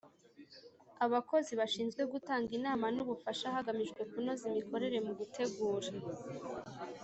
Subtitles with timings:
[1.05, 5.89] Abakozi bashinzwe gutanga inama n ubufasha hagamijwe kunoza imikorere mu gutegura